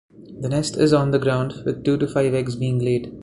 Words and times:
The 0.39 0.49
nest 0.49 0.77
is 0.77 0.93
on 0.93 1.11
the 1.11 1.19
ground, 1.19 1.61
with 1.63 1.83
two 1.83 1.95
to 1.95 2.07
five 2.07 2.33
eggs 2.33 2.55
being 2.55 2.79
laid. 2.79 3.19